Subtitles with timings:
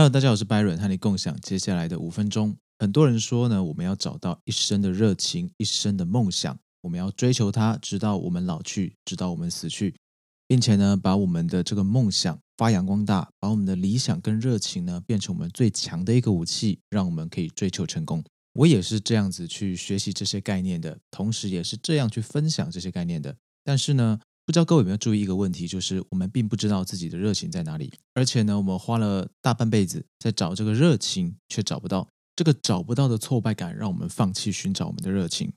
[0.00, 2.56] Hello，大家好，我是 Byron，和你共享接下来的五分钟。
[2.78, 9.94] 很多人说呢，我们要找到一生的热情，一生的梦想，我们要追求它，直到我们老去，直到我们死去，
[10.48, 18.24] 并且呢，把我们的这个梦想发扬光大，把我们的理想跟热情呢，变成我们最强的一个武器，让我们可以追求成功。
[18.54, 23.36] 我也是这样子去学习这些概念的，同时也是这样去分享这些概念的。
[23.62, 24.18] 但是呢，
[24.50, 32.08] 不知道各位有没有注意一个问题，就是我们并不知道自己的热情在哪里，而且呢，我们花了大半辈子在找这个热情，却找不到。
[32.34, 35.52] 这个找不到的挫败感，让我们放弃寻找我们的热情。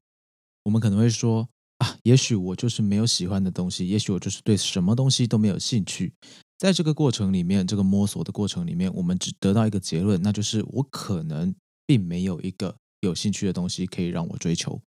[0.65, 6.13] 我们可能会说啊，也许我就是没有喜欢的东西，也许我就是对什么东西都没有兴趣。
[6.59, 11.55] 在这个过程里面，这个摸索的过程里面，我们只得到一个结论，那就是我可能
[11.87, 14.79] 并没有一个有兴趣的东西可以让我追求。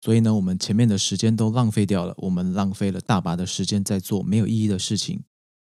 [0.00, 5.24] 所以呢，我们前面的时间都浪费掉了，我们浪费了大把的时间在做没有意义的事情。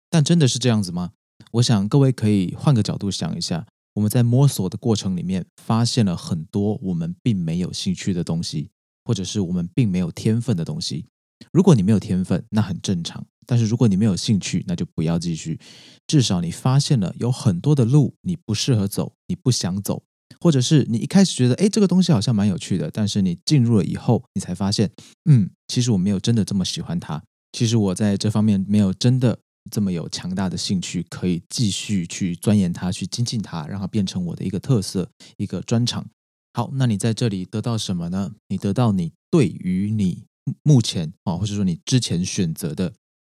[0.09, 1.11] 但真的是这样子吗？
[1.53, 3.65] 我想各位可以换个角度想一下，
[3.95, 8.69] 我们在摸索的过程里面，发现了很多我们并没有兴趣的东西，
[9.03, 11.05] 或者是我们并没有天分的东西。
[11.51, 15.59] 如果你没有天分，那很正常；但是如果你没有兴趣，那就不要继续。
[16.05, 20.03] 至少你发现了有很多的路你不适合走，你不想走。
[20.39, 24.89] 或者是你一开始觉得，哎，这个东西好像蛮有趣的，但是你进入了以后，你才发现，
[25.25, 27.21] 嗯，其实我没有真的这么喜欢它。
[27.51, 29.37] 其实我在这方面没有真的
[29.71, 36.05] 这么有强大的兴趣，可以继续去钻研它，去精进它，让它变成我的一个特色、一个专长。
[36.53, 38.33] 好，那你在这里得到什么呢？
[38.47, 40.25] 你得到你对于你
[40.63, 42.93] 目前啊，或者说你之前选择的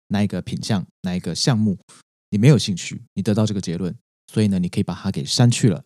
[0.07, 1.77] 那一个品相、那一个项目，
[2.29, 3.95] 你没有兴趣，你得到这个结论，
[4.31, 5.83] 所以呢，你可以把它给删去了。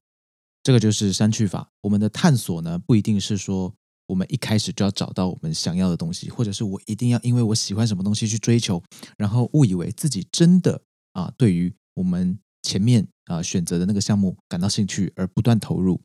[0.67, 1.71] 这个就是删去法。
[1.79, 3.73] 我们的探索呢，不一定是说
[4.05, 8.83] 我们一开始就要找到我们想要的东西，或者是我一定要因为我喜欢什么东西去追求，
[9.17, 10.81] 然后误以为自己真的
[11.13, 16.01] 啊，对于我们前面啊选择的那个项目感到兴趣而不断投入。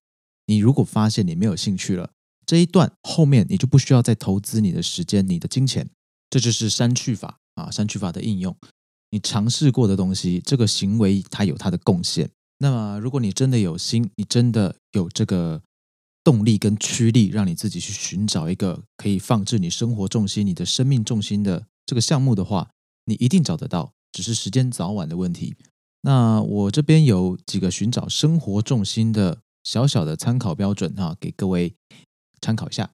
[0.46, 2.08] 你如果发现你没有兴趣了，
[2.46, 5.90] 这一段后面你就不需要再投资你的时间、你的金钱。
[6.30, 8.56] 这就是删去法啊，删去法的应用。
[9.10, 12.30] 你尝试过的东西，这个行为它有它的贡献。
[12.62, 15.60] 那么，如果你真的有心，你真的有这个
[16.22, 22.70] 动力跟驱力，让你自己去寻找一个可以放置你生活重心、你的生命重心的这个项目的话，
[23.06, 25.56] 你一定找得到，只是时间早晚的问题。
[26.02, 31.74] 那我这边有几个寻找生活重心的小小的参考标准哈，给各位
[32.40, 32.92] 参考一下。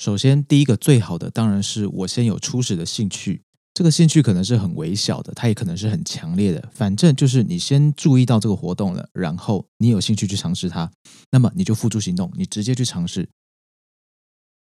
[0.00, 3.42] 首先，第一个最好的当然是我先有初始的兴趣。
[3.80, 6.68] 这个兴趣可能是很微小的，它也可能是很强烈的。
[6.70, 10.92] 反正就是你先注意到这个活动了，然后你有兴趣去尝试它，
[11.30, 13.26] 那么你就付诸行动，你直接去尝试。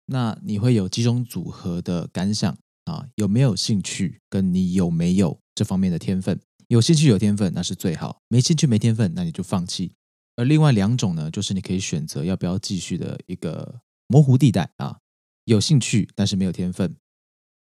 [0.05, 2.55] 那你会有几种组合的感想
[2.85, 3.07] 啊？
[3.15, 4.21] 有没有兴趣？
[4.29, 6.39] 跟你有没有这方面的天分？
[6.69, 9.95] 有兴趣有天分那是最好，没兴趣没天分那你就放弃。
[10.37, 14.99] 而另外两种呢，就是你可以选择要不要继续的一个模糊地带啊。
[15.47, 16.95] 有兴趣但是没有天分。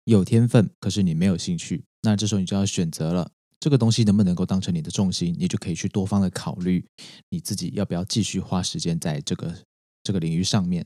[0.06, 3.30] 有天分，可是你没有兴趣，那这时候你就要选择了
[3.60, 6.84] 这个东西能不能够当成你的重心，你就可以去多方的考虑
[7.30, 9.56] 你自己要不要继续花时间在这个
[10.04, 10.86] 这个领域上面。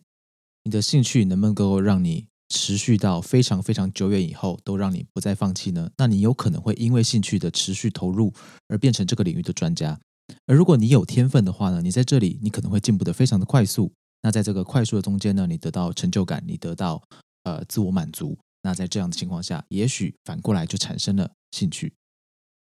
[0.63, 5.89] 你的兴趣能不能够让你持续到非常非常久远以后都让你不再放弃呢？
[5.97, 8.33] 那你有可能会因为兴趣的持续投入
[8.67, 9.99] 而变成这个领域的专家。
[10.47, 13.91] 而如果你有天分的话呢，你在这里你可能会进步的非常的快速。
[14.23, 17.01] 那在这个快速的中间呢，你得到成就感，你得到
[17.43, 18.35] 呃自我满足。
[18.65, 21.93] 那在这样的情况下，也许反过来就产生了兴趣。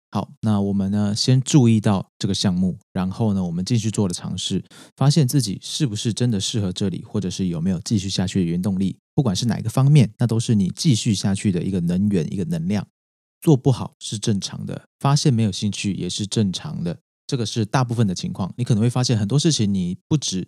[0.09, 4.65] 好，那我们呢，先注意到这个项目，然后呢，我们继续做了尝试，
[4.97, 8.97] 发现自己是不是真的适合这里，或者是有没有继续下去的原动力。
[9.13, 12.85] 不管是哪一个方面，那都是你继续下去的一个能源，一个能量。
[13.39, 16.97] 做不好是正常的，发现没有兴趣也是正常的。
[17.27, 18.51] 这个是大部分的情况。
[18.57, 20.47] 你可能会发现很多事情，你不止。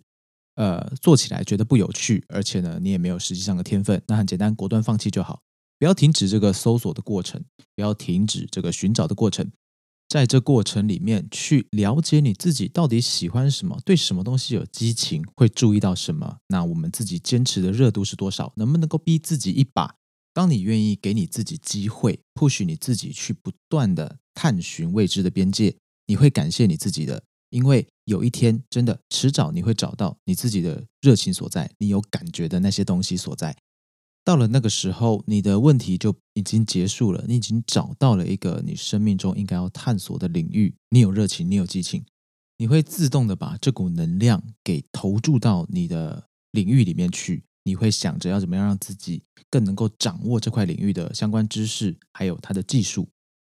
[0.55, 5.41] 呃，做起来觉得不有趣，而且呢，你也没有实际上的天分，那很简单，果断放弃就好，
[5.79, 7.43] 不要停止这个搜索的过程，
[7.75, 9.51] 不要停止这个寻找的过程，
[10.07, 19.95] 在这过程里面去了解你自己到底喜欢什么，对什么东西有激情，会注意到什么，那我们自己坚持的热度是多少，能不能够逼自己一把？
[20.35, 25.75] 当你愿意给你自己机会，或许你自己去不断的探寻未知的边界，
[26.07, 27.23] 你会感谢你自己的。
[27.53, 33.55] 因为有一天，真的迟早你会找到你自己的热情所在，你有感觉的那些东西所在。
[34.25, 40.73] 到了那个时候，你的问题就已经结束了，你已经找到了一个你生命中应该要探索的领域。
[40.89, 42.03] 你有热情，你有激情，
[42.57, 47.43] 你会自动的把这股能量给投注到你的领域里面去。
[47.65, 53.07] 你会想着要怎么样让自己更能够掌握这块领域的相关知识，还有它的技术。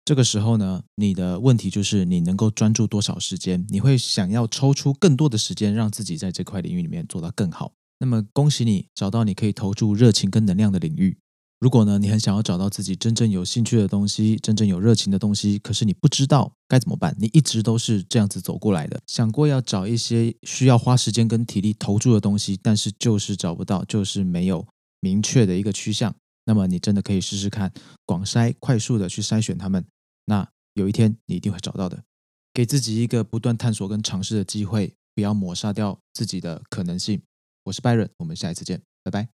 [0.07, 3.67] 这个时候呢，你的问题就是你能够专注多少时间？
[3.71, 7.73] 你会想要抽出更多的时间，让自己在这块领域里面做到更好。
[7.99, 11.19] 那么恭喜你找到你可以投注热情跟能量的领域。
[11.59, 24.65] 如果呢，你很想要找到自己真正有兴趣的东西，真正有热情的东西，可是你不知道该怎么办，你一直都是这样子走过来的，想过要找一些需要花时间跟体力投注的东西，但是就是找不到，就是没有
[25.01, 26.15] 明确的一个趋向。
[26.45, 27.73] 那么你真的可以试试看，
[28.05, 29.85] 广筛，快速的去筛选他们。
[30.27, 32.05] 那有一天你一定会找到的，
[32.53, 37.23] 给自己一个不断探索跟尝试的机会，不要抹杀掉自己的可能性。
[37.65, 39.36] 我是 Byron，我们下一次见，拜拜。